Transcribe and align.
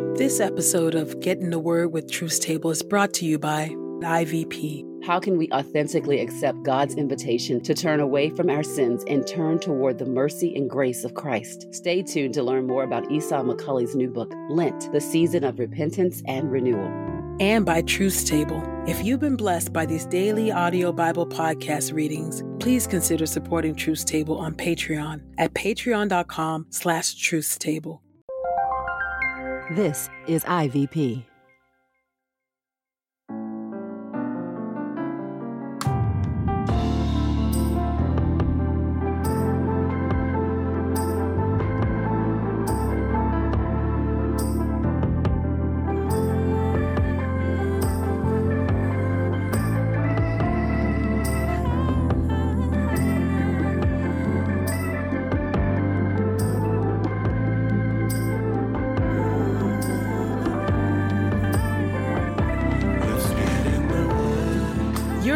This 0.00 0.40
episode 0.40 0.94
of 0.94 1.20
Get 1.20 1.40
in 1.40 1.50
the 1.50 1.58
Word 1.58 1.92
with 1.92 2.10
Truth 2.10 2.40
Table 2.40 2.70
is 2.70 2.82
brought 2.82 3.12
to 3.14 3.26
you 3.26 3.38
by 3.38 3.68
IVP. 3.68 5.04
How 5.04 5.20
can 5.20 5.36
we 5.36 5.50
authentically 5.52 6.20
accept 6.20 6.62
God's 6.62 6.94
invitation 6.94 7.60
to 7.62 7.74
turn 7.74 8.00
away 8.00 8.30
from 8.30 8.48
our 8.48 8.62
sins 8.62 9.04
and 9.06 9.26
turn 9.26 9.58
toward 9.58 9.98
the 9.98 10.06
mercy 10.06 10.54
and 10.56 10.70
grace 10.70 11.04
of 11.04 11.12
Christ? 11.12 11.66
Stay 11.74 12.02
tuned 12.02 12.32
to 12.34 12.42
learn 12.42 12.66
more 12.66 12.82
about 12.82 13.10
Esau 13.10 13.42
McCaulley's 13.42 13.94
new 13.94 14.08
book, 14.08 14.32
Lent, 14.48 14.90
the 14.90 15.02
season 15.02 15.44
of 15.44 15.58
repentance 15.58 16.22
and 16.26 16.50
renewal. 16.50 16.88
And 17.38 17.66
by 17.66 17.82
Truth 17.82 18.26
Table. 18.26 18.62
If 18.86 19.04
you've 19.04 19.20
been 19.20 19.36
blessed 19.36 19.70
by 19.70 19.84
these 19.84 20.06
daily 20.06 20.50
audio 20.50 20.92
Bible 20.92 21.26
podcast 21.26 21.92
readings, 21.92 22.42
please 22.58 22.86
consider 22.86 23.26
supporting 23.26 23.74
Truth 23.74 24.06
Table 24.06 24.38
on 24.38 24.54
Patreon 24.54 25.20
at 25.36 25.52
patreon.com 25.52 26.68
slash 26.70 27.16
truthstable. 27.16 28.00
This 29.70 30.10
is 30.26 30.42
IVP. 30.46 31.29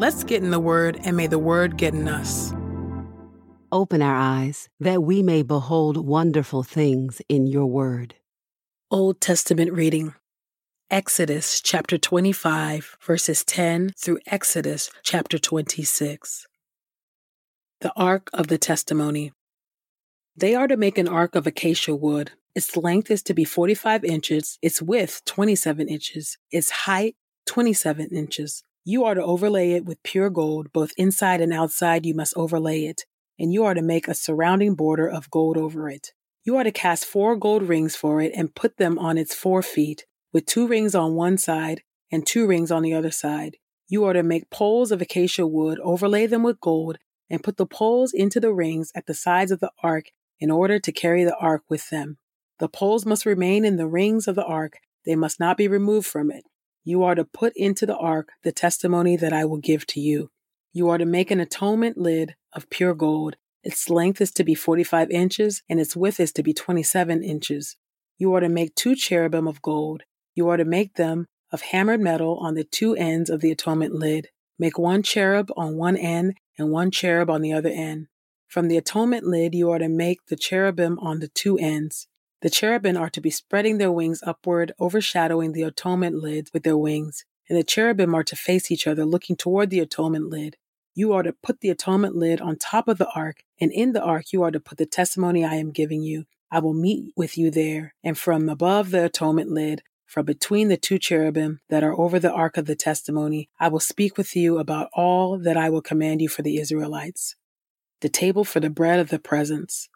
Let's 0.00 0.24
get 0.24 0.42
in 0.42 0.50
the 0.50 0.58
Word, 0.58 0.98
and 1.04 1.14
may 1.14 1.26
the 1.26 1.38
Word 1.38 1.76
get 1.76 1.92
in 1.92 2.08
us. 2.08 2.54
Open 3.70 4.00
our 4.00 4.16
eyes 4.16 4.70
that 4.80 5.02
we 5.02 5.22
may 5.22 5.42
behold 5.42 5.98
wonderful 5.98 6.62
things 6.62 7.20
in 7.28 7.46
your 7.46 7.66
word. 7.66 8.14
Old 8.90 9.20
Testament 9.20 9.74
reading 9.74 10.14
Exodus 10.90 11.60
chapter 11.60 11.98
25, 11.98 12.96
verses 13.02 13.44
10 13.44 13.90
through 13.94 14.20
Exodus 14.26 14.90
chapter 15.02 15.38
26. 15.38 16.46
The 17.82 17.92
Ark 17.94 18.30
of 18.32 18.46
the 18.46 18.56
Testimony. 18.56 19.32
They 20.34 20.54
are 20.54 20.66
to 20.66 20.78
make 20.78 20.96
an 20.96 21.08
ark 21.08 21.34
of 21.34 21.46
acacia 21.46 21.94
wood. 21.94 22.30
Its 22.54 22.74
length 22.74 23.10
is 23.10 23.22
to 23.24 23.34
be 23.34 23.44
45 23.44 24.04
inches, 24.04 24.58
its 24.62 24.80
width 24.80 25.22
27 25.26 25.88
inches, 25.90 26.38
its 26.50 26.70
height 26.70 27.16
27 27.44 28.08
inches. 28.16 28.64
You 28.84 29.04
are 29.04 29.14
to 29.14 29.22
overlay 29.22 29.72
it 29.72 29.84
with 29.84 30.02
pure 30.02 30.30
gold, 30.30 30.72
both 30.72 30.92
inside 30.96 31.40
and 31.40 31.52
outside 31.52 32.06
you 32.06 32.14
must 32.14 32.34
overlay 32.36 32.84
it, 32.84 33.04
and 33.38 33.52
you 33.52 33.64
are 33.64 33.74
to 33.74 33.82
make 33.82 34.08
a 34.08 34.14
surrounding 34.14 34.74
border 34.74 35.06
of 35.06 35.30
gold 35.30 35.58
over 35.58 35.88
it. 35.90 36.12
You 36.44 36.56
are 36.56 36.64
to 36.64 36.72
cast 36.72 37.04
four 37.04 37.36
gold 37.36 37.62
rings 37.62 37.94
for 37.94 38.22
it 38.22 38.32
and 38.34 38.54
put 38.54 38.78
them 38.78 38.98
on 38.98 39.18
its 39.18 39.34
four 39.34 39.62
feet, 39.62 40.06
with 40.32 40.46
two 40.46 40.66
rings 40.66 40.94
on 40.94 41.14
one 41.14 41.36
side 41.36 41.82
and 42.10 42.26
two 42.26 42.46
rings 42.46 42.70
on 42.70 42.82
the 42.82 42.94
other 42.94 43.10
side. 43.10 43.56
You 43.88 44.04
are 44.04 44.14
to 44.14 44.22
make 44.22 44.48
poles 44.50 44.92
of 44.92 45.02
acacia 45.02 45.46
wood, 45.46 45.78
overlay 45.80 46.26
them 46.26 46.42
with 46.42 46.60
gold, 46.60 46.96
and 47.28 47.42
put 47.42 47.58
the 47.58 47.66
poles 47.66 48.12
into 48.14 48.40
the 48.40 48.54
rings 48.54 48.90
at 48.94 49.06
the 49.06 49.14
sides 49.14 49.52
of 49.52 49.60
the 49.60 49.72
ark 49.82 50.06
in 50.38 50.50
order 50.50 50.78
to 50.78 50.92
carry 50.92 51.24
the 51.24 51.36
ark 51.36 51.64
with 51.68 51.90
them. 51.90 52.16
The 52.58 52.68
poles 52.68 53.04
must 53.04 53.26
remain 53.26 53.64
in 53.64 53.76
the 53.76 53.86
rings 53.86 54.26
of 54.26 54.36
the 54.36 54.44
ark, 54.44 54.78
they 55.04 55.16
must 55.16 55.38
not 55.38 55.56
be 55.56 55.68
removed 55.68 56.06
from 56.06 56.30
it. 56.30 56.44
You 56.84 57.02
are 57.02 57.14
to 57.14 57.24
put 57.24 57.52
into 57.56 57.86
the 57.86 57.96
ark 57.96 58.30
the 58.42 58.52
testimony 58.52 59.16
that 59.16 59.32
I 59.32 59.44
will 59.44 59.58
give 59.58 59.86
to 59.88 60.00
you. 60.00 60.30
You 60.72 60.88
are 60.88 60.98
to 60.98 61.04
make 61.04 61.30
an 61.30 61.40
atonement 61.40 61.98
lid 61.98 62.36
of 62.52 62.70
pure 62.70 62.94
gold. 62.94 63.36
Its 63.62 63.90
length 63.90 64.20
is 64.20 64.30
to 64.32 64.44
be 64.44 64.54
45 64.54 65.10
inches, 65.10 65.62
and 65.68 65.78
its 65.78 65.94
width 65.94 66.20
is 66.20 66.32
to 66.32 66.42
be 66.42 66.54
27 66.54 67.22
inches. 67.22 67.76
You 68.18 68.34
are 68.34 68.40
to 68.40 68.48
make 68.48 68.74
two 68.74 68.94
cherubim 68.94 69.46
of 69.46 69.60
gold. 69.62 70.04
You 70.34 70.48
are 70.48 70.56
to 70.56 70.64
make 70.64 70.94
them 70.94 71.26
of 71.52 71.62
hammered 71.62 72.00
metal 72.00 72.38
on 72.38 72.54
the 72.54 72.64
two 72.64 72.94
ends 72.94 73.28
of 73.28 73.40
the 73.40 73.50
atonement 73.50 73.94
lid. 73.94 74.28
Make 74.58 74.78
one 74.78 75.02
cherub 75.02 75.50
on 75.56 75.76
one 75.76 75.96
end 75.96 76.34
and 76.58 76.70
one 76.70 76.90
cherub 76.90 77.28
on 77.28 77.42
the 77.42 77.52
other 77.52 77.70
end. 77.70 78.06
From 78.46 78.68
the 78.68 78.76
atonement 78.76 79.24
lid, 79.24 79.54
you 79.54 79.70
are 79.70 79.78
to 79.78 79.88
make 79.88 80.26
the 80.26 80.36
cherubim 80.36 80.98
on 80.98 81.20
the 81.20 81.28
two 81.28 81.58
ends. 81.58 82.08
The 82.42 82.50
cherubim 82.50 82.96
are 82.96 83.10
to 83.10 83.20
be 83.20 83.30
spreading 83.30 83.78
their 83.78 83.92
wings 83.92 84.22
upward, 84.26 84.72
overshadowing 84.80 85.52
the 85.52 85.62
atonement 85.62 86.16
lid 86.16 86.48
with 86.54 86.62
their 86.62 86.76
wings, 86.76 87.24
and 87.48 87.58
the 87.58 87.64
cherubim 87.64 88.14
are 88.14 88.24
to 88.24 88.36
face 88.36 88.70
each 88.70 88.86
other, 88.86 89.04
looking 89.04 89.36
toward 89.36 89.68
the 89.68 89.80
atonement 89.80 90.30
lid. 90.30 90.56
You 90.94 91.12
are 91.12 91.22
to 91.22 91.32
put 91.32 91.60
the 91.60 91.68
atonement 91.68 92.16
lid 92.16 92.40
on 92.40 92.56
top 92.56 92.88
of 92.88 92.98
the 92.98 93.10
ark, 93.14 93.42
and 93.60 93.70
in 93.70 93.92
the 93.92 94.02
ark 94.02 94.32
you 94.32 94.42
are 94.42 94.50
to 94.50 94.60
put 94.60 94.78
the 94.78 94.86
testimony 94.86 95.44
I 95.44 95.56
am 95.56 95.70
giving 95.70 96.02
you. 96.02 96.24
I 96.50 96.60
will 96.60 96.74
meet 96.74 97.12
with 97.14 97.36
you 97.36 97.50
there, 97.50 97.94
and 98.02 98.16
from 98.16 98.48
above 98.48 98.90
the 98.90 99.04
atonement 99.04 99.50
lid, 99.50 99.82
from 100.06 100.26
between 100.26 100.68
the 100.68 100.76
two 100.76 100.98
cherubim 100.98 101.60
that 101.68 101.84
are 101.84 101.96
over 101.96 102.18
the 102.18 102.32
ark 102.32 102.56
of 102.56 102.66
the 102.66 102.74
testimony, 102.74 103.48
I 103.60 103.68
will 103.68 103.80
speak 103.80 104.16
with 104.16 104.34
you 104.34 104.58
about 104.58 104.88
all 104.92 105.38
that 105.38 105.56
I 105.56 105.70
will 105.70 105.82
command 105.82 106.20
you 106.20 106.28
for 106.28 106.42
the 106.42 106.58
Israelites. 106.58 107.36
The 108.00 108.08
table 108.08 108.44
for 108.44 108.58
the 108.58 108.70
bread 108.70 108.98
of 108.98 109.10
the 109.10 109.20
presence. 109.20 109.88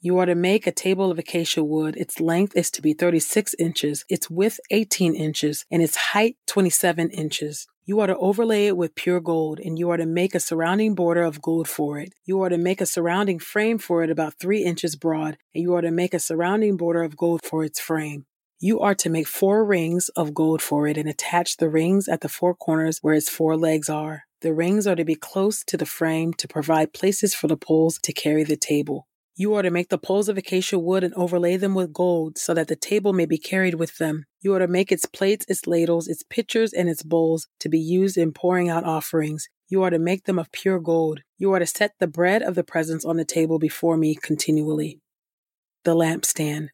You 0.00 0.16
are 0.18 0.26
to 0.26 0.36
make 0.36 0.64
a 0.68 0.72
table 0.72 1.10
of 1.10 1.18
acacia 1.18 1.64
wood. 1.64 1.96
Its 1.96 2.20
length 2.20 2.56
is 2.56 2.70
to 2.70 2.82
be 2.82 2.92
36 2.92 3.56
inches, 3.58 4.04
its 4.08 4.30
width 4.30 4.60
18 4.70 5.16
inches, 5.16 5.64
and 5.72 5.82
its 5.82 5.96
height 5.96 6.36
27 6.46 7.10
inches. 7.10 7.66
You 7.84 7.98
are 7.98 8.06
to 8.06 8.16
overlay 8.18 8.66
it 8.66 8.76
with 8.76 8.94
pure 8.94 9.18
gold, 9.18 9.58
and 9.58 9.76
you 9.76 9.90
are 9.90 9.96
to 9.96 10.06
make 10.06 10.36
a 10.36 10.40
surrounding 10.40 10.94
border 10.94 11.24
of 11.24 11.42
gold 11.42 11.66
for 11.66 11.98
it. 11.98 12.12
You 12.24 12.40
are 12.42 12.48
to 12.48 12.58
make 12.58 12.80
a 12.80 12.86
surrounding 12.86 13.40
frame 13.40 13.78
for 13.78 14.04
it 14.04 14.10
about 14.10 14.34
three 14.38 14.62
inches 14.62 14.94
broad, 14.94 15.36
and 15.52 15.62
you 15.62 15.74
are 15.74 15.82
to 15.82 15.90
make 15.90 16.14
a 16.14 16.20
surrounding 16.20 16.76
border 16.76 17.02
of 17.02 17.16
gold 17.16 17.42
for 17.42 17.64
its 17.64 17.80
frame. 17.80 18.26
You 18.60 18.78
are 18.78 18.94
to 18.94 19.10
make 19.10 19.26
four 19.26 19.64
rings 19.64 20.10
of 20.10 20.32
gold 20.32 20.62
for 20.62 20.86
it 20.86 20.96
and 20.96 21.08
attach 21.08 21.56
the 21.56 21.68
rings 21.68 22.06
at 22.06 22.20
the 22.20 22.28
four 22.28 22.54
corners 22.54 23.00
where 23.02 23.14
its 23.14 23.28
four 23.28 23.56
legs 23.56 23.88
are. 23.88 24.26
The 24.42 24.54
rings 24.54 24.86
are 24.86 24.94
to 24.94 25.04
be 25.04 25.16
close 25.16 25.64
to 25.64 25.76
the 25.76 25.86
frame 25.86 26.32
to 26.34 26.46
provide 26.46 26.92
places 26.92 27.34
for 27.34 27.48
the 27.48 27.56
poles 27.56 27.98
to 28.04 28.12
carry 28.12 28.44
the 28.44 28.56
table. 28.56 29.07
You 29.40 29.54
are 29.54 29.62
to 29.62 29.70
make 29.70 29.88
the 29.88 29.98
poles 29.98 30.28
of 30.28 30.36
acacia 30.36 30.80
wood 30.80 31.04
and 31.04 31.14
overlay 31.14 31.56
them 31.56 31.76
with 31.76 31.92
gold, 31.92 32.38
so 32.38 32.54
that 32.54 32.66
the 32.66 32.74
table 32.74 33.12
may 33.12 33.24
be 33.24 33.38
carried 33.38 33.76
with 33.76 33.96
them. 33.98 34.24
You 34.40 34.52
are 34.56 34.58
to 34.58 34.66
make 34.66 34.90
its 34.90 35.06
plates, 35.06 35.46
its 35.48 35.64
ladles, 35.64 36.08
its 36.08 36.24
pitchers, 36.28 36.72
and 36.72 36.88
its 36.88 37.04
bowls 37.04 37.46
to 37.60 37.68
be 37.68 37.78
used 37.78 38.18
in 38.18 38.32
pouring 38.32 38.68
out 38.68 38.82
offerings. 38.82 39.48
You 39.68 39.84
are 39.84 39.90
to 39.90 39.98
make 40.00 40.24
them 40.24 40.40
of 40.40 40.50
pure 40.50 40.80
gold. 40.80 41.20
You 41.38 41.52
are 41.52 41.60
to 41.60 41.66
set 41.66 41.92
the 42.00 42.08
bread 42.08 42.42
of 42.42 42.56
the 42.56 42.64
presence 42.64 43.04
on 43.04 43.16
the 43.16 43.24
table 43.24 43.60
before 43.60 43.96
me 43.96 44.16
continually. 44.16 44.98
The 45.84 45.94
lampstand. 45.94 46.70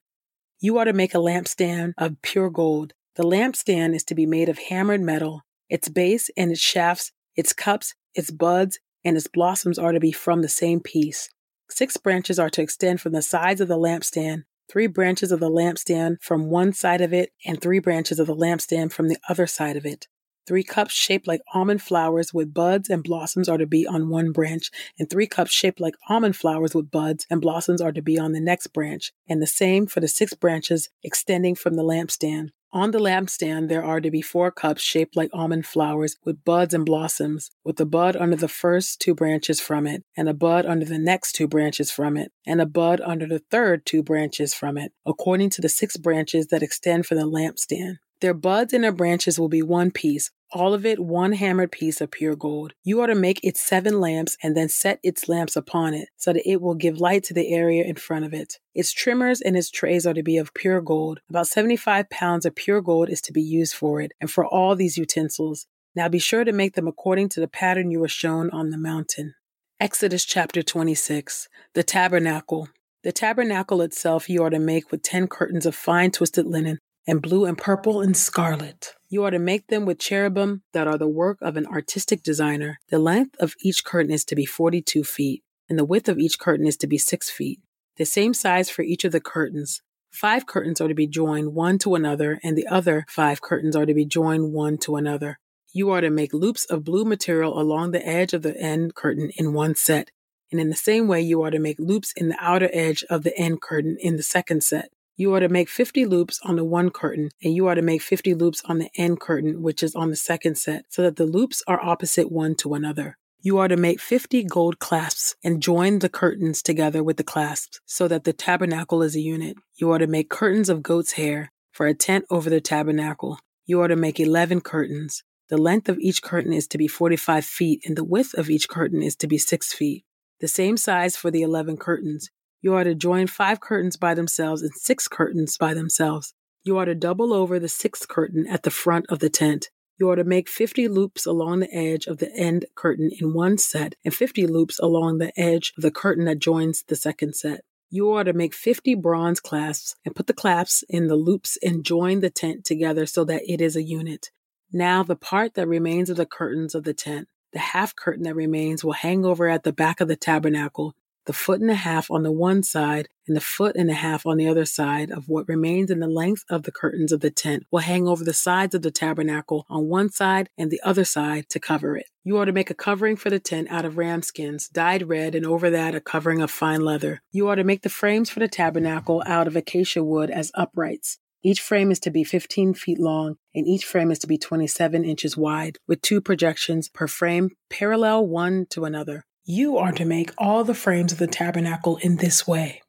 You 0.59 0.79
are 0.79 0.87
to 0.87 0.95
make 0.95 1.15
a 1.15 1.19
lampstand 1.19 1.93
of 1.99 2.23
pure 2.23 2.49
gold. 2.49 2.95
The 3.17 3.25
lampstand 3.25 3.95
is 3.95 4.05
to 4.05 4.15
be 4.15 4.25
made 4.25 4.49
of 4.49 4.59
hammered 4.59 5.03
metal. 5.03 5.43
Its 5.69 5.91
base 5.91 6.31
and 6.35 6.51
its 6.51 6.63
shafts, 6.63 7.13
its 7.37 7.53
cups, 7.53 7.95
its 8.15 8.31
buds, 8.31 8.79
and 9.05 9.19
its 9.19 9.27
blossoms 9.27 9.79
are 9.79 9.93
to 9.93 10.01
be 10.01 10.13
from 10.13 10.41
the 10.41 10.49
same 10.49 10.81
piece. 10.81 11.29
Six 11.71 11.97
branches 11.97 12.39
are 12.39 12.51
to 12.51 12.63
extend 12.63 13.01
from 13.01 13.13
the 13.13 13.23
sides 13.23 13.61
of 13.61 13.69
the 13.69 13.79
lampstand, 13.79 14.45
three 14.71 14.87
branches 14.87 15.33
of 15.33 15.41
the 15.41 15.51
lampstand 15.51 16.19
from 16.21 16.51
one 16.51 16.73
side 16.73 17.01
of 17.01 17.13
it, 17.13 17.33
and 17.45 17.61
three 17.61 17.79
branches 17.79 18.19
of 18.19 18.27
the 18.27 18.37
lampstand 18.37 18.93
from 18.93 19.09
the 19.09 19.19
other 19.29 19.47
side 19.47 19.77
of 19.77 19.87
it. 19.87 20.07
Three 20.47 20.63
cups 20.63 20.93
shaped 20.93 21.27
like 21.27 21.41
almond 21.55 21.81
flowers 21.81 22.35
with 22.35 22.53
buds 22.53 22.91
and 22.91 23.03
blossoms 23.03 23.49
are 23.49 23.57
to 23.57 23.67
be 23.67 23.87
on 23.87 24.11
one 24.11 24.31
branch, 24.31 24.71
and 24.99 25.09
three 25.09 25.27
cups 25.27 25.53
shaped 25.53 25.81
like 25.81 25.95
almond 26.09 26.37
flowers 26.37 26.75
with 26.75 26.91
buds 26.91 27.27
and 27.31 27.41
blossoms 27.41 27.81
are 27.81 27.93
to 27.93 28.03
be 28.03 28.19
on 28.19 28.33
the 28.33 28.41
next 28.41 28.69
branch, 28.69 29.13
and 29.27 29.41
the 29.41 29.47
same 29.47 29.87
for 29.87 30.01
the 30.01 30.09
six 30.09 30.35
branches 30.35 30.91
extending 31.03 31.55
from 31.55 31.77
the 31.77 31.83
lampstand. 31.83 32.51
On 32.75 32.91
the 32.91 32.99
lampstand 32.99 33.69
there 33.69 33.85
are 33.85 34.01
to 34.01 34.11
be 34.11 34.21
four 34.21 34.51
cups 34.51 34.83
shaped 34.83 35.17
like 35.17 35.31
almond 35.33 35.65
flowers, 35.65 36.17
with 36.25 36.45
buds 36.45 36.75
and 36.75 36.85
blossoms, 36.85 37.53
with 37.63 37.79
a 37.79 37.85
bud 37.85 38.17
under 38.17 38.35
the 38.35 38.49
first 38.49 39.01
two 39.01 39.15
branches 39.15 39.61
from 39.61 39.87
it, 39.87 40.03
and 40.17 40.29
a 40.29 40.35
bud 40.35 40.67
under 40.67 40.85
the 40.85 40.99
next 40.99 41.37
two 41.37 41.47
branches 41.47 41.93
from 41.93 42.17
it, 42.17 42.33
and 42.45 42.61
a 42.61 42.67
bud 42.67 43.01
under 43.01 43.29
the 43.29 43.39
third 43.39 43.87
two 43.87 44.03
branches 44.03 44.55
from 44.55 44.77
it, 44.77 44.91
according 45.07 45.51
to 45.51 45.61
the 45.61 45.69
six 45.69 45.97
branches 45.97 46.49
that 46.49 46.65
extend 46.65 47.07
from 47.07 47.19
the 47.19 47.31
lampstand. 47.31 47.99
Their 48.21 48.35
buds 48.35 48.73
and 48.73 48.85
their 48.85 48.93
branches 48.93 49.39
will 49.39 49.49
be 49.49 49.63
one 49.63 49.91
piece, 49.91 50.31
all 50.53 50.73
of 50.73 50.87
it 50.87 51.01
one 51.01 51.33
hammered 51.33 51.73
piece 51.73 52.01
of 52.01 52.11
pure 52.11 52.37
gold. 52.37 52.73
You 52.85 53.01
are 53.01 53.07
to 53.09 53.15
make 53.15 53.41
its 53.43 53.61
seven 53.61 54.01
lamps 54.01 54.37
and 54.43 54.57
then 54.57 54.69
set 54.69 55.01
its 55.03 55.29
lamps 55.29 55.57
upon 55.57 55.95
it, 55.95 56.09
so 56.17 56.33
that 56.33 56.49
it 56.49 56.61
will 56.63 56.75
give 56.75 57.01
light 57.01 57.25
to 57.25 57.35
the 57.35 57.53
area 57.53 57.85
in 57.85 57.97
front 57.97 58.25
of 58.25 58.33
it. 58.33 58.59
Its 58.75 58.93
trimmers 58.93 59.41
and 59.41 59.57
its 59.57 59.71
trays 59.71 60.07
are 60.07 60.15
to 60.15 60.23
be 60.23 60.37
of 60.37 60.55
pure 60.55 60.81
gold. 60.81 61.21
About 61.29 61.49
75 61.49 62.09
pounds 62.09 62.47
of 62.47 62.55
pure 62.55 62.81
gold 62.81 63.11
is 63.11 63.21
to 63.23 63.33
be 63.33 63.43
used 63.43 63.75
for 63.75 64.01
it, 64.01 64.13
and 64.21 64.31
for 64.31 64.47
all 64.47 64.77
these 64.77 64.97
utensils. 64.97 65.67
Now 65.97 66.09
be 66.09 66.19
sure 66.19 66.45
to 66.45 66.53
make 66.53 66.75
them 66.75 66.89
according 66.89 67.31
to 67.31 67.41
the 67.41 67.49
pattern 67.49 67.91
you 67.91 68.01
were 68.01 68.09
shown 68.09 68.51
on 68.51 68.71
the 68.71 68.79
mountain. 68.79 69.35
Exodus 69.81 70.25
chapter 70.25 70.63
26 70.63 71.49
The 71.75 71.83
Tabernacle. 71.83 72.69
The 73.03 73.13
tabernacle 73.13 73.83
itself 73.83 74.31
you 74.31 74.43
are 74.45 74.51
to 74.51 74.59
make 74.59 74.91
with 74.91 75.03
ten 75.03 75.29
curtains 75.29 75.67
of 75.67 75.75
fine 75.75 76.11
twisted 76.11 76.47
linen 76.47 76.79
and 77.07 77.23
blue 77.23 77.45
and 77.45 77.59
purple 77.59 78.01
and 78.01 78.17
scarlet. 78.17 78.95
You 79.09 79.25
are 79.25 79.31
to 79.31 79.39
make 79.39 79.69
them 79.69 79.85
with 79.85 79.99
cherubim 79.99 80.63
that 80.73 80.87
are 80.87 80.99
the 80.99 81.09
work 81.09 81.39
of 81.41 81.57
an 81.57 81.67
artistic 81.67 82.23
designer. 82.23 82.81
The 82.89 82.99
length 82.99 83.37
of 83.39 83.55
each 83.61 83.85
curtain 83.85 84.13
is 84.13 84.25
to 84.27 84.35
be 84.35 84.47
42 84.47 85.05
feet, 85.05 85.43
and 85.69 85.79
the 85.79 85.85
width 85.85 86.09
of 86.09 86.19
each 86.19 86.39
curtain 86.39 86.67
is 86.67 86.77
to 86.79 86.87
be 86.87 86.99
6 86.99 87.31
feet. 87.31 87.61
The 87.97 88.05
same 88.05 88.35
size 88.35 88.71
for 88.71 88.83
each 88.83 89.05
of 89.05 89.13
the 89.13 89.21
curtains. 89.21 89.83
Five 90.11 90.47
curtains 90.47 90.81
are 90.81 90.89
to 90.89 90.95
be 90.95 91.07
joined 91.07 91.55
one 91.55 91.79
to 91.79 91.95
another, 91.95 92.41
and 92.43 92.57
the 92.57 92.67
other 92.69 93.05
five 93.09 93.41
curtains 93.41 93.77
are 93.77 93.87
to 93.87 93.95
be 93.95 94.05
joined 94.05 94.53
one 94.53 94.79
to 94.79 94.97
another. 94.97 95.39
You 95.73 95.91
are 95.91 96.01
to 96.01 96.11
make 96.11 96.33
loops 96.33 96.65
of 96.67 96.85
blue 96.85 97.05
material 97.05 97.61
along 97.61 97.91
the 97.91 98.07
edge 98.07 98.33
of 98.33 98.43
the 98.43 98.57
end 98.57 98.95
curtain 98.95 99.31
in 99.37 99.53
one 99.53 99.75
set, 99.75 100.11
and 100.53 100.61
in 100.61 100.69
the 100.69 100.77
same 100.77 101.09
way 101.09 101.21
you 101.21 101.43
are 101.43 101.51
to 101.51 101.59
make 101.59 101.81
loops 101.81 102.13
in 102.17 102.29
the 102.29 102.37
outer 102.39 102.71
edge 102.73 103.05
of 103.11 103.25
the 103.25 103.37
end 103.37 103.61
curtain 103.61 103.97
in 103.99 104.17
the 104.17 104.23
second 104.23 104.63
set. 104.63 104.91
You 105.17 105.33
are 105.35 105.41
to 105.41 105.49
make 105.49 105.69
50 105.69 106.07
loops 106.07 106.41
on 106.43 106.57
the 106.57 106.65
one 106.65 106.91
curtain, 106.91 107.31
and 107.43 107.55
you 107.55 107.69
are 107.69 107.77
to 107.77 107.83
make 107.83 108.03
50 108.03 108.35
loops 108.35 108.63
on 108.65 108.79
the 108.79 108.91
end 108.97 109.21
curtain, 109.21 109.63
which 109.63 109.81
is 109.81 109.95
on 109.95 110.11
the 110.11 110.17
second 110.17 110.57
set, 110.57 110.87
so 110.89 111.03
that 111.03 111.15
the 111.15 111.27
loops 111.27 111.63
are 111.69 111.81
opposite 111.81 112.33
one 112.33 112.57
to 112.57 112.75
another. 112.75 113.17
You 113.41 113.59
are 113.59 113.69
to 113.69 113.77
make 113.77 114.01
50 114.01 114.43
gold 114.45 114.81
clasps 114.81 115.37
and 115.45 115.63
join 115.63 116.01
the 116.01 116.09
curtains 116.09 116.63
together 116.63 117.05
with 117.05 117.17
the 117.17 117.23
clasps, 117.23 117.79
so 117.87 118.09
that 118.09 118.25
the 118.25 118.33
tabernacle 118.33 119.03
is 119.03 119.15
a 119.15 119.21
unit. 119.21 119.57
You 119.77 119.93
are 119.93 119.99
to 119.99 120.09
make 120.09 120.31
curtains 120.31 120.69
of 120.69 120.83
goat's 120.83 121.13
hair 121.13 121.53
for 121.71 121.87
a 121.87 121.95
tent 121.95 122.25
over 122.29 122.51
the 122.51 122.61
tabernacle. 122.61 123.39
You 123.67 123.83
are 123.83 123.89
to 123.89 123.97
make 123.97 124.19
11 124.19 124.63
curtains. 124.63 125.23
The 125.49 125.59
length 125.59 125.89
of 125.89 125.99
each 126.01 126.23
curtain 126.23 126.53
is 126.53 126.67
to 126.69 126.79
be 126.79 126.89
45 126.89 127.45
feet, 127.45 127.83
and 127.85 127.97
the 127.97 128.03
width 128.03 128.35
of 128.35 128.51
each 128.51 128.69
curtain 128.69 129.01
is 129.01 129.15
to 129.17 129.29
be 129.29 129.39
6 129.39 129.73
feet. 129.75 130.05
The 130.41 130.49
same 130.49 130.77
size 130.77 131.15
for 131.15 131.31
the 131.31 131.43
11 131.43 131.77
curtains. 131.77 132.31
You 132.65 132.73
are 132.73 132.85
to 132.85 132.95
join 132.95 133.27
five 133.27 133.61
curtains 133.61 133.99
by 133.99 134.15
themselves 134.15 134.63
and 134.63 134.73
six 134.73 135.07
curtains 135.07 135.59
by 135.59 135.75
themselves. 135.75 136.33
You 136.63 136.79
are 136.79 136.87
to 136.87 136.95
double 136.95 137.35
over 137.35 137.59
the 137.59 137.69
sixth 137.69 138.09
curtain 138.09 138.47
at 138.47 138.63
the 138.63 138.71
front 138.71 139.05
of 139.11 139.19
the 139.19 139.29
tent. 139.29 139.69
You 139.99 140.09
are 140.09 140.17
to 140.17 140.25
make 140.25 140.49
50 140.49 140.89
loops 140.89 141.27
along 141.27 141.61
the 141.61 141.75
edge 141.75 142.07
of 142.07 142.17
the 142.17 142.35
end 142.35 142.65
curtain 142.75 143.11
in 143.21 143.35
one 143.35 143.59
set 143.59 143.97
and 144.03 144.15
50 144.15 144.47
loops 144.47 144.79
along 144.79 145.19
the 145.19 145.39
edge 145.39 145.75
of 145.77 145.83
the 145.83 145.91
curtain 145.91 146.25
that 146.25 146.39
joins 146.39 146.83
the 146.85 146.97
second 146.97 147.37
set. 147.37 147.61
You 147.91 148.13
are 148.13 148.25
to 148.25 148.33
make 148.33 148.55
50 148.55 148.95
bronze 148.95 149.41
clasps 149.41 149.95
and 150.03 150.17
put 150.17 150.27
the 150.27 150.33
clasps 150.33 150.85
in 150.89 151.09
the 151.09 151.17
loops 151.17 151.59
and 151.63 151.85
join 151.85 152.21
the 152.21 152.31
tent 152.31 152.65
together 152.65 153.05
so 153.05 153.25
that 153.25 153.43
it 153.47 153.61
is 153.61 153.77
a 153.77 153.83
unit. 153.83 154.31
Now, 154.73 155.03
the 155.03 155.17
part 155.17 155.53
that 155.53 155.69
remains 155.69 156.09
of 156.09 156.17
the 156.17 156.25
curtains 156.25 156.75
of 156.75 156.85
the 156.85 156.95
tent, 156.95 157.29
the 157.53 157.59
half 157.59 157.95
curtain 157.95 158.23
that 158.23 158.35
remains, 158.35 158.83
will 158.83 158.93
hang 158.93 159.27
over 159.27 159.51
at 159.51 159.65
the 159.65 159.73
back 159.75 160.01
of 160.01 160.09
the 160.09 160.17
tabernacle 160.17 160.95
the 161.27 161.33
foot 161.33 161.61
and 161.61 161.71
a 161.71 161.75
half 161.75 162.11
on 162.11 162.23
the 162.23 162.33
one 162.33 162.63
side 162.63 163.09
and 163.27 163.37
the 163.37 163.41
foot 163.41 163.77
and 163.77 163.91
a 163.91 163.95
half 163.95 164.27
on 164.27 164.37
the 164.37 164.49
other 164.49 164.65
side 164.65 165.11
of 165.11 165.29
what 165.29 165.49
remains 165.49 165.91
in 165.91 166.01
the 166.01 166.09
length 166.09 166.45
of 166.51 166.65
the 166.65 166.73
curtains 166.73 167.13
of 167.13 167.21
the 167.21 167.31
tent 167.31 167.65
will 167.71 167.81
hang 167.81 168.07
over 168.07 168.25
the 168.25 168.33
sides 168.33 168.75
of 168.75 168.83
the 168.83 168.91
tabernacle 168.91 169.65
on 169.69 169.89
one 169.89 170.11
side 170.11 170.49
and 170.59 170.71
the 170.71 170.81
other 170.85 171.05
side 171.05 171.49
to 171.49 171.59
cover 171.59 171.97
it. 171.97 172.07
You 172.23 172.39
are 172.39 172.47
to 172.47 172.53
make 172.53 172.71
a 172.71 172.75
covering 172.75 173.17
for 173.17 173.31
the 173.31 173.39
tent 173.39 173.69
out 173.71 173.85
of 173.85 173.99
ram 173.99 174.23
skins, 174.23 174.69
dyed 174.69 175.09
red, 175.09 175.35
and 175.35 175.47
over 175.47 175.71
that 175.71 175.95
a 175.95 176.01
covering 176.01 176.43
of 176.43 176.51
fine 176.51 176.83
leather. 176.83 177.23
You 177.33 177.49
are 177.49 177.57
to 177.57 177.65
make 177.65 177.83
the 177.83 177.89
frames 177.89 178.31
for 178.31 178.41
the 178.41 178.49
tabernacle 178.49 179.23
out 179.27 179.47
of 179.47 179.57
acacia 179.57 180.03
wood 180.03 180.31
as 180.31 180.53
uprights. 180.55 181.19
Each 181.47 181.61
frame 181.61 181.91
is 181.91 182.01
to 182.01 182.11
be 182.11 182.25
15 182.25 182.73
feet 182.73 182.99
long, 182.99 183.37
and 183.55 183.67
each 183.67 183.85
frame 183.85 184.11
is 184.11 184.19
to 184.21 184.27
be 184.27 184.39
27 184.39 185.05
inches 185.05 185.37
wide, 185.37 185.77
with 185.87 186.01
two 186.01 186.23
projections 186.23 186.89
per 186.89 187.07
frame 187.07 187.51
parallel 187.69 188.27
one 188.27 188.65
to 188.71 188.87
another. 188.87 189.27
You 189.47 189.77
are 189.77 189.93
to 189.93 190.07
make 190.07 190.31
all 190.39 190.65
the 190.65 190.73
frames 190.73 191.13
of 191.13 191.19
the 191.19 191.27
tabernacle 191.27 191.99
in 191.99 192.17
this 192.17 192.47
way. 192.47 192.81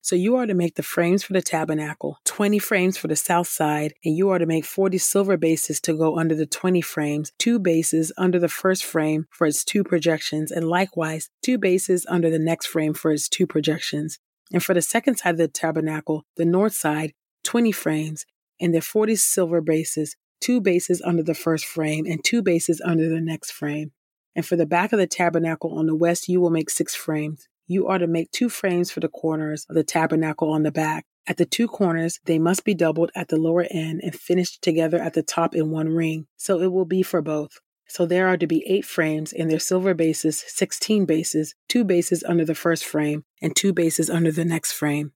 So 0.00 0.16
you 0.16 0.34
are 0.34 0.46
to 0.46 0.54
make 0.54 0.74
the 0.74 0.82
frames 0.82 1.22
for 1.22 1.32
the 1.32 1.40
tabernacle, 1.40 2.18
20 2.24 2.58
frames 2.58 2.96
for 2.96 3.06
the 3.06 3.14
south 3.14 3.46
side, 3.46 3.94
and 4.04 4.16
you 4.16 4.28
are 4.30 4.40
to 4.40 4.44
make 4.44 4.64
40 4.64 4.98
silver 4.98 5.36
bases 5.36 5.80
to 5.82 5.92
go 5.96 6.18
under 6.18 6.34
the 6.34 6.44
20 6.44 6.80
frames, 6.80 7.30
two 7.38 7.60
bases 7.60 8.10
under 8.18 8.40
the 8.40 8.48
first 8.48 8.82
frame 8.82 9.28
for 9.30 9.46
its 9.46 9.64
two 9.64 9.84
projections, 9.84 10.50
and 10.50 10.68
likewise 10.68 11.30
two 11.40 11.56
bases 11.56 12.04
under 12.08 12.30
the 12.30 12.38
next 12.40 12.66
frame 12.66 12.94
for 12.94 13.12
its 13.12 13.28
two 13.28 13.46
projections. 13.46 14.18
And 14.52 14.60
for 14.60 14.74
the 14.74 14.82
second 14.82 15.18
side 15.18 15.34
of 15.34 15.38
the 15.38 15.46
tabernacle, 15.46 16.24
the 16.36 16.44
north 16.44 16.74
side, 16.74 17.12
20 17.44 17.70
frames, 17.70 18.26
and 18.60 18.74
their 18.74 18.82
40 18.82 19.14
silver 19.14 19.60
bases, 19.60 20.16
two 20.40 20.60
bases 20.60 21.00
under 21.00 21.22
the 21.22 21.32
first 21.32 21.64
frame, 21.64 22.06
and 22.06 22.24
two 22.24 22.42
bases 22.42 22.82
under 22.84 23.08
the 23.08 23.20
next 23.20 23.52
frame. 23.52 23.92
And 24.34 24.44
for 24.46 24.56
the 24.56 24.66
back 24.66 24.92
of 24.92 24.98
the 24.98 25.06
tabernacle 25.06 25.78
on 25.78 25.86
the 25.86 25.94
west, 25.94 26.28
you 26.28 26.40
will 26.40 26.50
make 26.50 26.70
six 26.70 26.94
frames. 26.94 27.48
You 27.66 27.86
are 27.86 27.98
to 27.98 28.06
make 28.06 28.30
two 28.30 28.48
frames 28.48 28.90
for 28.90 29.00
the 29.00 29.08
corners 29.08 29.66
of 29.68 29.74
the 29.74 29.84
tabernacle 29.84 30.50
on 30.50 30.62
the 30.62 30.72
back. 30.72 31.06
At 31.26 31.36
the 31.36 31.46
two 31.46 31.68
corners, 31.68 32.18
they 32.24 32.38
must 32.38 32.64
be 32.64 32.74
doubled 32.74 33.12
at 33.14 33.28
the 33.28 33.36
lower 33.36 33.66
end 33.70 34.00
and 34.02 34.14
finished 34.14 34.60
together 34.62 35.00
at 35.00 35.14
the 35.14 35.22
top 35.22 35.54
in 35.54 35.70
one 35.70 35.88
ring. 35.88 36.26
So 36.36 36.60
it 36.60 36.72
will 36.72 36.84
be 36.84 37.02
for 37.02 37.22
both. 37.22 37.60
So 37.86 38.06
there 38.06 38.26
are 38.26 38.36
to 38.38 38.46
be 38.46 38.64
eight 38.66 38.84
frames 38.84 39.32
and 39.32 39.50
their 39.50 39.58
silver 39.58 39.94
bases, 39.94 40.42
16 40.46 41.04
bases, 41.04 41.54
two 41.68 41.84
bases 41.84 42.24
under 42.24 42.44
the 42.44 42.54
first 42.54 42.84
frame, 42.84 43.24
and 43.40 43.54
two 43.54 43.72
bases 43.72 44.08
under 44.08 44.32
the 44.32 44.44
next 44.44 44.72
frame. 44.72 45.12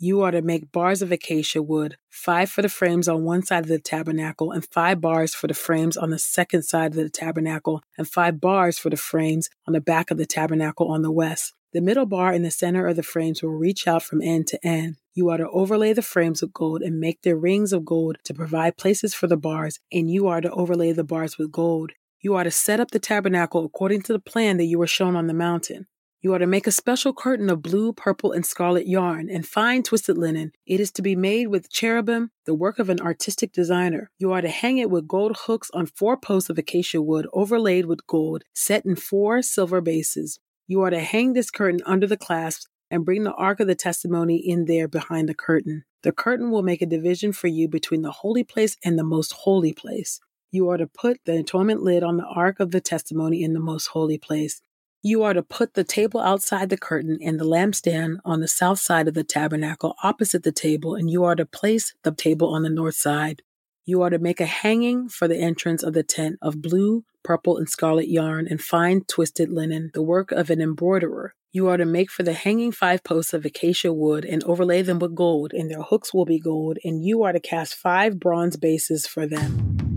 You 0.00 0.22
are 0.22 0.30
to 0.30 0.42
make 0.42 0.70
bars 0.70 1.02
of 1.02 1.10
acacia 1.10 1.60
wood, 1.60 1.96
five 2.08 2.48
for 2.50 2.62
the 2.62 2.68
frames 2.68 3.08
on 3.08 3.24
one 3.24 3.42
side 3.42 3.64
of 3.64 3.68
the 3.68 3.80
tabernacle, 3.80 4.52
and 4.52 4.64
five 4.64 5.00
bars 5.00 5.34
for 5.34 5.48
the 5.48 5.54
frames 5.54 5.96
on 5.96 6.10
the 6.10 6.20
second 6.20 6.62
side 6.62 6.92
of 6.92 6.96
the 6.96 7.10
tabernacle, 7.10 7.82
and 7.96 8.06
five 8.06 8.40
bars 8.40 8.78
for 8.78 8.90
the 8.90 8.96
frames 8.96 9.50
on 9.66 9.72
the 9.72 9.80
back 9.80 10.12
of 10.12 10.16
the 10.16 10.24
tabernacle 10.24 10.86
on 10.86 11.02
the 11.02 11.10
west. 11.10 11.52
The 11.72 11.80
middle 11.80 12.06
bar 12.06 12.32
in 12.32 12.44
the 12.44 12.50
center 12.52 12.86
of 12.86 12.94
the 12.94 13.02
frames 13.02 13.42
will 13.42 13.50
reach 13.50 13.88
out 13.88 14.04
from 14.04 14.22
end 14.22 14.46
to 14.48 14.64
end. 14.64 14.98
You 15.14 15.30
are 15.30 15.38
to 15.38 15.50
overlay 15.50 15.94
the 15.94 16.00
frames 16.00 16.42
with 16.42 16.52
gold 16.52 16.80
and 16.80 17.00
make 17.00 17.22
their 17.22 17.36
rings 17.36 17.72
of 17.72 17.84
gold 17.84 18.18
to 18.22 18.32
provide 18.32 18.76
places 18.76 19.14
for 19.14 19.26
the 19.26 19.36
bars, 19.36 19.80
and 19.90 20.08
you 20.08 20.28
are 20.28 20.40
to 20.40 20.52
overlay 20.52 20.92
the 20.92 21.02
bars 21.02 21.38
with 21.38 21.50
gold. 21.50 21.90
You 22.20 22.36
are 22.36 22.44
to 22.44 22.52
set 22.52 22.78
up 22.78 22.92
the 22.92 23.00
tabernacle 23.00 23.64
according 23.64 24.02
to 24.02 24.12
the 24.12 24.20
plan 24.20 24.58
that 24.58 24.66
you 24.66 24.78
were 24.78 24.86
shown 24.86 25.16
on 25.16 25.26
the 25.26 25.34
mountain. 25.34 25.88
You 26.20 26.34
are 26.34 26.40
to 26.40 26.48
make 26.48 26.66
a 26.66 26.72
special 26.72 27.12
curtain 27.12 27.48
of 27.48 27.62
blue, 27.62 27.92
purple, 27.92 28.32
and 28.32 28.44
scarlet 28.44 28.88
yarn 28.88 29.30
and 29.30 29.46
fine 29.46 29.84
twisted 29.84 30.18
linen. 30.18 30.50
It 30.66 30.80
is 30.80 30.90
to 30.92 31.02
be 31.02 31.14
made 31.14 31.46
with 31.46 31.70
cherubim, 31.70 32.32
the 32.44 32.56
work 32.56 32.80
of 32.80 32.90
an 32.90 33.00
artistic 33.00 33.52
designer. 33.52 34.10
You 34.18 34.32
are 34.32 34.40
to 34.40 34.48
hang 34.48 34.78
it 34.78 34.90
with 34.90 35.06
gold 35.06 35.36
hooks 35.46 35.70
on 35.72 35.86
four 35.86 36.16
posts 36.16 36.50
of 36.50 36.58
acacia 36.58 37.00
wood 37.00 37.28
overlaid 37.32 37.86
with 37.86 38.04
gold, 38.08 38.42
set 38.52 38.84
in 38.84 38.96
four 38.96 39.42
silver 39.42 39.80
bases. 39.80 40.40
You 40.66 40.82
are 40.82 40.90
to 40.90 40.98
hang 40.98 41.34
this 41.34 41.52
curtain 41.52 41.82
under 41.86 42.08
the 42.08 42.16
clasps 42.16 42.66
and 42.90 43.04
bring 43.04 43.22
the 43.22 43.34
ark 43.34 43.60
of 43.60 43.68
the 43.68 43.76
testimony 43.76 44.38
in 44.38 44.64
there 44.64 44.88
behind 44.88 45.28
the 45.28 45.34
curtain. 45.34 45.84
The 46.02 46.10
curtain 46.10 46.50
will 46.50 46.64
make 46.64 46.82
a 46.82 46.86
division 46.86 47.32
for 47.32 47.46
you 47.46 47.68
between 47.68 48.02
the 48.02 48.10
holy 48.10 48.42
place 48.42 48.76
and 48.84 48.98
the 48.98 49.04
most 49.04 49.32
holy 49.32 49.72
place. 49.72 50.18
You 50.50 50.68
are 50.70 50.78
to 50.78 50.86
put 50.88 51.20
the 51.26 51.38
atonement 51.38 51.82
lid 51.82 52.02
on 52.02 52.16
the 52.16 52.24
ark 52.26 52.58
of 52.58 52.72
the 52.72 52.80
testimony 52.80 53.42
in 53.44 53.52
the 53.52 53.60
most 53.60 53.88
holy 53.88 54.18
place. 54.18 54.62
You 55.02 55.22
are 55.22 55.32
to 55.32 55.44
put 55.44 55.74
the 55.74 55.84
table 55.84 56.20
outside 56.20 56.70
the 56.70 56.76
curtain 56.76 57.18
and 57.22 57.38
the 57.38 57.44
lampstand 57.44 58.16
on 58.24 58.40
the 58.40 58.48
south 58.48 58.80
side 58.80 59.06
of 59.06 59.14
the 59.14 59.22
tabernacle 59.22 59.94
opposite 60.02 60.42
the 60.42 60.50
table, 60.50 60.96
and 60.96 61.08
you 61.08 61.22
are 61.22 61.36
to 61.36 61.46
place 61.46 61.94
the 62.02 62.12
table 62.12 62.52
on 62.52 62.64
the 62.64 62.70
north 62.70 62.96
side. 62.96 63.42
You 63.86 64.02
are 64.02 64.10
to 64.10 64.18
make 64.18 64.40
a 64.40 64.46
hanging 64.46 65.08
for 65.08 65.28
the 65.28 65.38
entrance 65.38 65.84
of 65.84 65.94
the 65.94 66.02
tent 66.02 66.36
of 66.42 66.60
blue, 66.60 67.04
purple, 67.22 67.58
and 67.58 67.68
scarlet 67.68 68.08
yarn 68.08 68.48
and 68.50 68.60
fine 68.60 69.04
twisted 69.06 69.50
linen, 69.50 69.92
the 69.94 70.02
work 70.02 70.32
of 70.32 70.50
an 70.50 70.60
embroiderer. 70.60 71.32
You 71.52 71.68
are 71.68 71.76
to 71.76 71.86
make 71.86 72.10
for 72.10 72.24
the 72.24 72.32
hanging 72.32 72.72
five 72.72 73.04
posts 73.04 73.32
of 73.32 73.44
acacia 73.44 73.92
wood 73.92 74.24
and 74.24 74.42
overlay 74.44 74.82
them 74.82 74.98
with 74.98 75.14
gold, 75.14 75.52
and 75.54 75.70
their 75.70 75.82
hooks 75.82 76.12
will 76.12 76.26
be 76.26 76.40
gold, 76.40 76.78
and 76.82 77.04
you 77.04 77.22
are 77.22 77.32
to 77.32 77.40
cast 77.40 77.76
five 77.76 78.18
bronze 78.18 78.56
bases 78.56 79.06
for 79.06 79.28
them. 79.28 79.87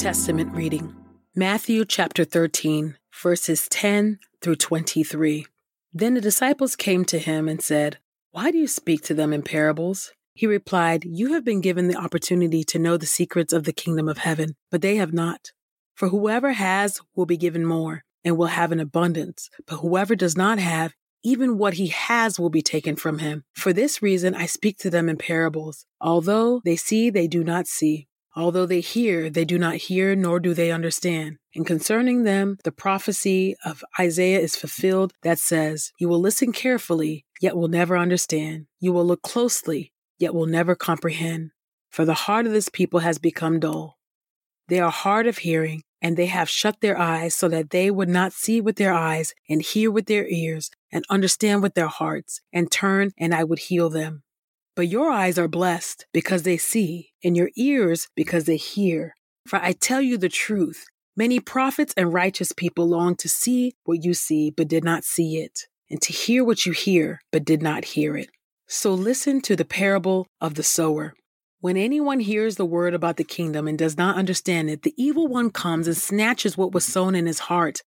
Testament 0.00 0.54
reading 0.54 0.96
Matthew 1.36 1.84
chapter 1.84 2.24
13, 2.24 2.96
verses 3.22 3.68
10 3.68 4.18
through 4.40 4.56
23. 4.56 5.44
Then 5.92 6.14
the 6.14 6.22
disciples 6.22 6.74
came 6.74 7.04
to 7.04 7.18
him 7.18 7.50
and 7.50 7.60
said, 7.60 7.98
Why 8.30 8.50
do 8.50 8.56
you 8.56 8.66
speak 8.66 9.02
to 9.02 9.14
them 9.14 9.34
in 9.34 9.42
parables? 9.42 10.12
He 10.32 10.46
replied, 10.46 11.04
You 11.04 11.34
have 11.34 11.44
been 11.44 11.60
given 11.60 11.88
the 11.88 11.98
opportunity 11.98 12.64
to 12.64 12.78
know 12.78 12.96
the 12.96 13.04
secrets 13.04 13.52
of 13.52 13.64
the 13.64 13.74
kingdom 13.74 14.08
of 14.08 14.16
heaven, 14.16 14.56
but 14.70 14.80
they 14.80 14.96
have 14.96 15.12
not. 15.12 15.52
For 15.94 16.08
whoever 16.08 16.52
has 16.52 17.02
will 17.14 17.26
be 17.26 17.36
given 17.36 17.66
more 17.66 18.04
and 18.24 18.38
will 18.38 18.46
have 18.46 18.72
an 18.72 18.80
abundance, 18.80 19.50
but 19.66 19.80
whoever 19.80 20.16
does 20.16 20.34
not 20.34 20.58
have, 20.58 20.94
even 21.22 21.58
what 21.58 21.74
he 21.74 21.88
has 21.88 22.40
will 22.40 22.48
be 22.48 22.62
taken 22.62 22.96
from 22.96 23.18
him. 23.18 23.44
For 23.52 23.74
this 23.74 24.00
reason 24.00 24.34
I 24.34 24.46
speak 24.46 24.78
to 24.78 24.88
them 24.88 25.10
in 25.10 25.18
parables. 25.18 25.84
Although 26.00 26.62
they 26.64 26.76
see, 26.76 27.10
they 27.10 27.26
do 27.26 27.44
not 27.44 27.66
see. 27.66 28.08
Although 28.36 28.66
they 28.66 28.80
hear, 28.80 29.28
they 29.28 29.44
do 29.44 29.58
not 29.58 29.76
hear, 29.76 30.14
nor 30.14 30.38
do 30.38 30.54
they 30.54 30.70
understand. 30.70 31.38
And 31.54 31.66
concerning 31.66 32.22
them, 32.22 32.58
the 32.62 32.72
prophecy 32.72 33.56
of 33.64 33.84
Isaiah 33.98 34.38
is 34.38 34.54
fulfilled 34.54 35.12
that 35.22 35.38
says, 35.38 35.92
You 35.98 36.08
will 36.08 36.20
listen 36.20 36.52
carefully, 36.52 37.26
yet 37.40 37.56
will 37.56 37.68
never 37.68 37.96
understand. 37.96 38.66
You 38.78 38.92
will 38.92 39.04
look 39.04 39.22
closely, 39.22 39.92
yet 40.18 40.34
will 40.34 40.46
never 40.46 40.76
comprehend. 40.76 41.50
For 41.90 42.04
the 42.04 42.14
heart 42.14 42.46
of 42.46 42.52
this 42.52 42.68
people 42.68 43.00
has 43.00 43.18
become 43.18 43.58
dull. 43.58 43.98
They 44.68 44.78
are 44.78 44.92
hard 44.92 45.26
of 45.26 45.38
hearing, 45.38 45.82
and 46.00 46.16
they 46.16 46.26
have 46.26 46.48
shut 46.48 46.80
their 46.80 46.96
eyes 46.96 47.34
so 47.34 47.48
that 47.48 47.70
they 47.70 47.90
would 47.90 48.08
not 48.08 48.32
see 48.32 48.60
with 48.60 48.76
their 48.76 48.92
eyes, 48.92 49.34
and 49.48 49.60
hear 49.60 49.90
with 49.90 50.06
their 50.06 50.28
ears, 50.28 50.70
and 50.92 51.04
understand 51.10 51.62
with 51.62 51.74
their 51.74 51.88
hearts, 51.88 52.40
and 52.52 52.70
turn, 52.70 53.10
and 53.18 53.34
I 53.34 53.42
would 53.42 53.58
heal 53.58 53.90
them. 53.90 54.22
But 54.76 54.88
your 54.88 55.10
eyes 55.10 55.38
are 55.38 55.48
blessed 55.48 56.06
because 56.12 56.44
they 56.44 56.56
see, 56.56 57.10
and 57.24 57.36
your 57.36 57.50
ears 57.56 58.08
because 58.14 58.44
they 58.44 58.56
hear. 58.56 59.14
For 59.46 59.58
I 59.62 59.72
tell 59.72 60.00
you 60.00 60.16
the 60.16 60.28
truth, 60.28 60.84
many 61.16 61.40
prophets 61.40 61.92
and 61.96 62.12
righteous 62.12 62.52
people 62.52 62.88
long 62.88 63.16
to 63.16 63.28
see 63.28 63.72
what 63.84 64.04
you 64.04 64.14
see, 64.14 64.50
but 64.50 64.68
did 64.68 64.84
not 64.84 65.04
see 65.04 65.38
it, 65.38 65.66
and 65.90 66.00
to 66.02 66.12
hear 66.12 66.44
what 66.44 66.66
you 66.66 66.72
hear, 66.72 67.20
but 67.32 67.44
did 67.44 67.62
not 67.62 67.84
hear 67.84 68.16
it. 68.16 68.30
So 68.68 68.94
listen 68.94 69.40
to 69.42 69.56
the 69.56 69.64
parable 69.64 70.28
of 70.40 70.54
the 70.54 70.62
sower. 70.62 71.14
When 71.60 71.76
anyone 71.76 72.20
hears 72.20 72.56
the 72.56 72.64
word 72.64 72.94
about 72.94 73.16
the 73.16 73.24
kingdom 73.24 73.66
and 73.66 73.76
does 73.76 73.98
not 73.98 74.16
understand 74.16 74.70
it, 74.70 74.82
the 74.82 74.94
evil 74.96 75.26
one 75.26 75.50
comes 75.50 75.86
and 75.86 75.96
snatches 75.96 76.56
what 76.56 76.72
was 76.72 76.84
sown 76.84 77.14
in 77.14 77.26
his 77.26 77.40
heart. 77.40 77.80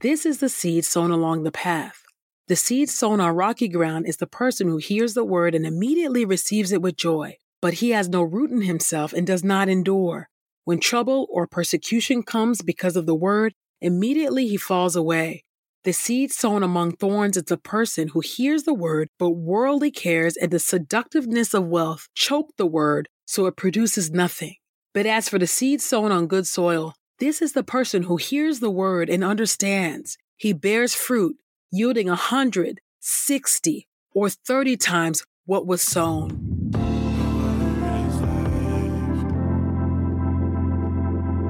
This 0.00 0.24
is 0.24 0.38
the 0.38 0.48
seed 0.48 0.84
sown 0.86 1.10
along 1.10 1.42
the 1.42 1.52
path. 1.52 2.02
The 2.50 2.56
seed 2.56 2.90
sown 2.90 3.20
on 3.20 3.36
rocky 3.36 3.68
ground 3.68 4.08
is 4.08 4.16
the 4.16 4.26
person 4.26 4.66
who 4.66 4.78
hears 4.78 5.14
the 5.14 5.22
word 5.22 5.54
and 5.54 5.64
immediately 5.64 6.24
receives 6.24 6.72
it 6.72 6.82
with 6.82 6.96
joy, 6.96 7.36
but 7.62 7.74
he 7.74 7.90
has 7.90 8.08
no 8.08 8.24
root 8.24 8.50
in 8.50 8.62
himself 8.62 9.12
and 9.12 9.24
does 9.24 9.44
not 9.44 9.68
endure. 9.68 10.28
When 10.64 10.80
trouble 10.80 11.28
or 11.30 11.46
persecution 11.46 12.24
comes 12.24 12.60
because 12.60 12.96
of 12.96 13.06
the 13.06 13.14
word, 13.14 13.54
immediately 13.80 14.48
he 14.48 14.56
falls 14.56 14.96
away. 14.96 15.44
The 15.84 15.92
seed 15.92 16.32
sown 16.32 16.64
among 16.64 16.96
thorns 16.96 17.36
is 17.36 17.44
the 17.44 17.56
person 17.56 18.08
who 18.08 18.18
hears 18.18 18.64
the 18.64 18.74
word, 18.74 19.10
but 19.16 19.30
worldly 19.30 19.92
cares 19.92 20.36
and 20.36 20.50
the 20.50 20.58
seductiveness 20.58 21.54
of 21.54 21.68
wealth 21.68 22.08
choke 22.16 22.50
the 22.58 22.66
word, 22.66 23.08
so 23.26 23.46
it 23.46 23.56
produces 23.56 24.10
nothing. 24.10 24.56
But 24.92 25.06
as 25.06 25.28
for 25.28 25.38
the 25.38 25.46
seed 25.46 25.80
sown 25.80 26.10
on 26.10 26.26
good 26.26 26.48
soil, 26.48 26.94
this 27.20 27.42
is 27.42 27.52
the 27.52 27.62
person 27.62 28.02
who 28.02 28.16
hears 28.16 28.58
the 28.58 28.72
word 28.72 29.08
and 29.08 29.22
understands. 29.22 30.18
He 30.36 30.52
bears 30.52 30.96
fruit, 30.96 31.36
yielding 31.70 32.08
a 32.08 32.16
hundred, 32.16 32.80
sixty, 32.98 33.86
or 34.12 34.28
thirty 34.28 34.76
times 34.76 35.24
what 35.46 35.66
was 35.66 35.82
sown. 35.82 36.46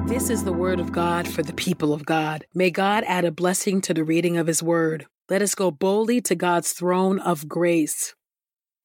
This 0.07 0.29
is 0.29 0.43
the 0.43 0.53
word 0.53 0.79
of 0.79 0.91
God 0.91 1.27
for 1.27 1.41
the 1.41 1.53
people 1.53 1.93
of 1.93 2.05
God. 2.05 2.45
May 2.53 2.69
God 2.69 3.03
add 3.07 3.25
a 3.25 3.31
blessing 3.31 3.81
to 3.81 3.93
the 3.93 4.03
reading 4.03 4.37
of 4.37 4.47
his 4.47 4.61
word. 4.61 5.05
Let 5.29 5.41
us 5.41 5.55
go 5.55 5.71
boldly 5.71 6.19
to 6.21 6.35
God's 6.35 6.73
throne 6.73 7.19
of 7.19 7.47
grace. 7.47 8.13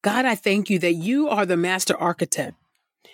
God, 0.01 0.23
I 0.25 0.35
thank 0.35 0.69
you 0.69 0.79
that 0.79 0.93
you 0.93 1.27
are 1.27 1.45
the 1.45 1.57
master 1.57 1.97
architect. 1.97 2.55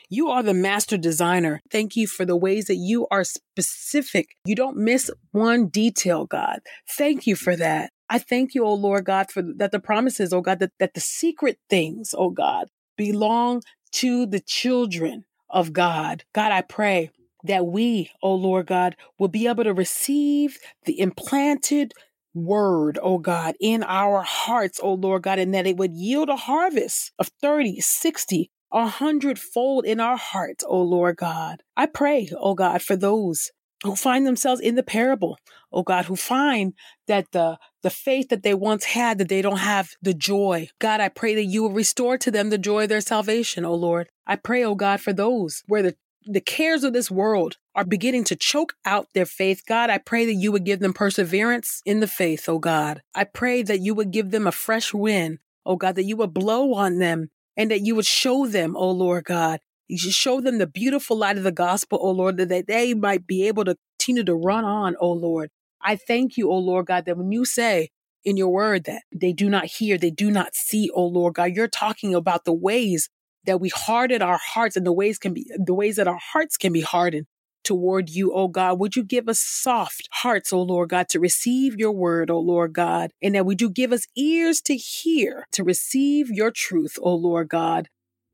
You 0.09 0.29
are 0.29 0.43
the 0.43 0.53
master 0.53 0.95
designer. 0.95 1.61
Thank 1.71 1.95
you 1.95 2.05
for 2.05 2.23
the 2.23 2.35
ways 2.35 2.65
that 2.65 2.75
you 2.75 3.07
are 3.09 3.23
specific. 3.23 4.27
You 4.45 4.55
don't 4.55 4.77
miss 4.77 5.09
one 5.31 5.67
detail, 5.67 6.25
God. 6.25 6.59
Thank 6.87 7.25
you 7.25 7.35
for 7.35 7.55
that. 7.55 7.89
I 8.13 8.19
thank 8.19 8.53
you, 8.53 8.63
oh 8.63 8.75
Lord 8.75 9.05
God, 9.05 9.31
for 9.31 9.41
that 9.41 9.71
the 9.71 9.79
promises, 9.79 10.33
oh 10.33 10.41
God, 10.41 10.59
that, 10.59 10.73
that 10.77 10.93
the 10.93 10.99
secret 10.99 11.57
things, 11.67 12.13
oh 12.15 12.29
God, 12.29 12.67
belong 12.95 13.63
to 13.93 14.27
the 14.27 14.39
children 14.39 15.25
of 15.49 15.73
God. 15.73 16.23
God, 16.31 16.51
I 16.51 16.61
pray 16.61 17.09
that 17.45 17.65
we, 17.65 18.11
oh 18.21 18.35
Lord 18.35 18.67
God, 18.67 18.95
will 19.17 19.29
be 19.29 19.47
able 19.47 19.63
to 19.63 19.73
receive 19.73 20.59
the 20.85 20.99
implanted 20.99 21.93
word, 22.35 22.99
oh 23.01 23.17
God, 23.17 23.55
in 23.59 23.81
our 23.81 24.21
hearts, 24.21 24.79
oh 24.83 24.93
Lord 24.93 25.23
God, 25.23 25.39
and 25.39 25.51
that 25.55 25.65
it 25.65 25.77
would 25.77 25.95
yield 25.95 26.29
a 26.29 26.35
harvest 26.35 27.13
of 27.17 27.31
30, 27.41 27.81
60, 27.81 28.51
a 28.71 28.87
hundredfold 28.89 29.85
in 29.85 29.99
our 29.99 30.17
hearts, 30.17 30.63
O 30.67 30.81
Lord 30.81 31.17
God. 31.17 31.63
I 31.75 31.87
pray, 31.87 32.29
O 32.39 32.53
God, 32.53 32.81
for 32.81 32.95
those 32.95 33.51
who 33.83 33.95
find 33.95 34.25
themselves 34.25 34.61
in 34.61 34.75
the 34.75 34.83
parable, 34.83 35.37
oh 35.71 35.83
God, 35.83 36.05
who 36.05 36.15
find 36.15 36.73
that 37.07 37.31
the 37.31 37.57
the 37.83 37.89
faith 37.89 38.29
that 38.29 38.43
they 38.43 38.53
once 38.53 38.85
had, 38.85 39.17
that 39.19 39.29
they 39.29 39.41
don't 39.41 39.57
have 39.57 39.91
the 40.01 40.13
joy. 40.13 40.69
God, 40.79 40.99
I 40.99 41.09
pray 41.09 41.35
that 41.35 41.45
you 41.45 41.63
will 41.63 41.71
restore 41.71 42.17
to 42.17 42.31
them 42.31 42.49
the 42.49 42.57
joy 42.57 42.83
of 42.83 42.89
their 42.89 43.01
salvation, 43.01 43.65
oh 43.65 43.75
Lord. 43.75 44.09
I 44.25 44.37
pray, 44.37 44.63
oh 44.63 44.75
God, 44.75 45.01
for 45.01 45.13
those 45.13 45.63
where 45.67 45.83
the 45.83 45.95
the 46.25 46.41
cares 46.41 46.85
of 46.85 46.93
this 46.93 47.11
world 47.11 47.57
are 47.75 47.83
beginning 47.83 48.23
to 48.23 48.35
choke 48.35 48.75
out 48.85 49.07
their 49.13 49.25
faith. 49.25 49.63
God, 49.67 49.89
I 49.89 49.97
pray 49.97 50.25
that 50.25 50.35
you 50.35 50.53
would 50.53 50.63
give 50.63 50.79
them 50.79 50.93
perseverance 50.93 51.81
in 51.85 51.99
the 51.99 52.07
faith, 52.07 52.47
oh 52.47 52.59
God. 52.59 53.01
I 53.13 53.25
pray 53.25 53.61
that 53.63 53.81
you 53.81 53.93
would 53.93 54.11
give 54.11 54.31
them 54.31 54.47
a 54.47 54.53
fresh 54.53 54.93
wind, 54.93 55.39
oh 55.65 55.75
God, 55.75 55.95
that 55.95 56.03
you 56.03 56.15
would 56.17 56.33
blow 56.33 56.73
on 56.75 56.99
them 56.99 57.29
and 57.57 57.69
that 57.71 57.81
you 57.81 57.95
would 57.95 58.05
show 58.05 58.47
them, 58.47 58.75
oh 58.77 58.91
Lord 58.91 59.25
God, 59.25 59.59
you 59.87 59.97
should 59.97 60.13
show 60.13 60.39
them 60.39 60.57
the 60.57 60.67
beautiful 60.67 61.17
light 61.17 61.37
of 61.37 61.43
the 61.43 61.51
gospel, 61.51 61.99
oh 62.01 62.11
Lord, 62.11 62.37
that 62.37 62.67
they 62.67 62.93
might 62.93 63.27
be 63.27 63.47
able 63.47 63.65
to 63.65 63.75
continue 63.99 64.23
to 64.23 64.35
run 64.35 64.63
on, 64.63 64.95
oh 64.99 65.11
Lord. 65.11 65.49
I 65.83 65.95
thank 65.95 66.37
you, 66.37 66.51
O 66.51 66.57
Lord 66.57 66.87
God, 66.87 67.05
that 67.05 67.17
when 67.17 67.31
you 67.31 67.45
say 67.45 67.89
in 68.23 68.37
your 68.37 68.49
word 68.49 68.85
that 68.85 69.03
they 69.13 69.33
do 69.33 69.49
not 69.49 69.65
hear, 69.65 69.97
they 69.97 70.11
do 70.11 70.31
not 70.31 70.55
see, 70.55 70.89
O 70.93 71.05
Lord 71.05 71.35
God, 71.35 71.51
you're 71.55 71.67
talking 71.67 72.15
about 72.15 72.45
the 72.45 72.53
ways 72.53 73.09
that 73.45 73.59
we 73.59 73.69
harden 73.69 74.21
our 74.21 74.39
hearts 74.41 74.77
and 74.77 74.85
the 74.85 74.93
ways 74.93 75.17
can 75.17 75.33
be 75.33 75.45
the 75.57 75.73
ways 75.73 75.97
that 75.97 76.07
our 76.07 76.19
hearts 76.31 76.57
can 76.57 76.71
be 76.71 76.81
hardened 76.81 77.25
toward 77.63 78.09
you, 78.09 78.33
O 78.33 78.47
God. 78.47 78.79
Would 78.79 78.95
you 78.95 79.03
give 79.03 79.27
us 79.27 79.39
soft 79.39 80.07
hearts, 80.11 80.53
O 80.53 80.61
Lord 80.61 80.89
God, 80.89 81.09
to 81.09 81.19
receive 81.19 81.77
your 81.77 81.91
word, 81.91 82.29
O 82.29 82.39
Lord 82.39 82.73
God, 82.73 83.11
and 83.21 83.35
that 83.35 83.45
would 83.45 83.61
you 83.61 83.69
give 83.69 83.91
us 83.91 84.05
ears 84.15 84.61
to 84.61 84.75
hear, 84.75 85.45
to 85.51 85.63
receive 85.63 86.29
your 86.29 86.51
truth, 86.51 86.97
O 87.01 87.13
Lord 87.13 87.49
God. 87.49 87.89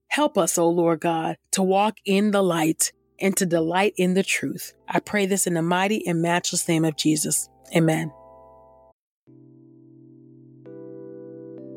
Help 0.10 0.38
us, 0.38 0.58
O 0.58 0.68
Lord 0.68 1.02
God, 1.02 1.38
to 1.52 1.62
walk 1.62 1.98
in 2.06 2.32
the 2.32 2.42
light 2.42 2.92
and 3.22 3.36
to 3.38 3.46
delight 3.46 3.94
in 3.98 4.14
the 4.14 4.24
truth. 4.24 4.74
I 4.88 5.00
pray 5.00 5.26
this 5.26 5.48
in 5.48 5.54
the 5.56 5.62
mighty 5.62 6.06
and 6.08 6.22
matchless 6.22 6.68
name 6.68 6.86
of 6.86 6.96
Jesus. 6.96 7.50
Amen. 7.76 8.12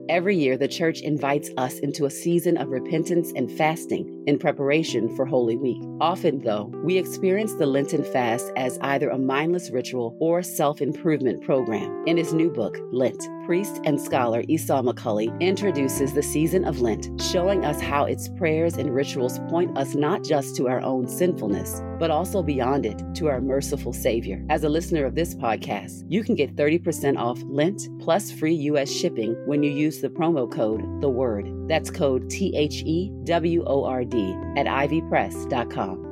Every 0.09 0.37
year, 0.37 0.59
the 0.59 0.69
church 0.69 1.01
invites 1.01 1.49
us 1.57 1.79
into 1.79 2.05
a 2.05 2.11
season 2.11 2.59
of 2.59 2.69
repentance 2.69 3.33
and 3.35 3.51
fasting 3.51 4.25
in 4.27 4.39
preparation 4.39 5.15
for 5.17 5.25
Holy 5.25 5.57
Week. 5.57 5.83
Often, 6.03 6.43
though, 6.43 6.65
we 6.85 6.99
experience 6.99 7.55
the 7.55 7.65
Lenten 7.65 8.05
fast 8.05 8.53
as 8.57 8.79
either 8.83 9.09
a 9.09 9.17
mindless 9.17 9.71
ritual 9.71 10.15
or 10.21 10.43
self 10.43 10.83
improvement 10.83 11.43
program. 11.43 12.05
In 12.07 12.19
his 12.19 12.35
new 12.35 12.51
book, 12.51 12.79
Lent, 12.91 13.23
priest 13.47 13.81
and 13.85 14.01
scholar 14.01 14.45
Esau 14.49 14.83
McCaulley 14.83 15.39
introduces 15.41 16.13
the 16.13 16.23
season 16.23 16.65
of 16.65 16.81
Lent, 16.81 17.21
showing 17.21 17.65
us 17.65 17.81
how 17.81 18.05
its 18.05 18.29
prayers 18.29 18.77
and 18.77 18.95
rituals 18.95 19.39
point 19.49 19.77
us 19.77 19.95
not 19.95 20.23
just 20.25 20.57
to 20.57 20.69
our 20.69 20.81
own 20.81 21.09
sinfulness, 21.09 21.83
but 21.99 22.11
also 22.11 22.43
beyond 22.43 22.87
it 22.87 23.03
to 23.15 23.29
our 23.29 23.41
merciful 23.41 23.93
Savior. 23.93 24.45
As 24.51 24.65
a 24.65 24.69
listener 24.69 25.05
of 25.05 25.15
this 25.15 25.35
podcast, 25.35 26.05
you 26.09 26.23
can 26.23 26.35
get 26.35 26.57
30% 26.57 27.19
off 27.19 27.43
Lent 27.45 27.89
plus 28.01 28.31
free 28.31 28.55
U.S. 28.55 28.91
shipping 28.91 29.35
when 29.47 29.63
you 29.63 29.71
use 29.71 30.01
the 30.01 30.09
promo 30.09 30.51
code 30.51 31.01
The 31.01 31.09
Word. 31.09 31.51
That's 31.69 31.91
code 31.91 32.29
T 32.31 32.55
H 32.57 32.83
E 32.85 33.11
W 33.25 33.65
O 33.67 33.85
R 33.85 34.05
D 34.05 34.37
at 34.57 34.67
ivpress.com. 34.67 36.12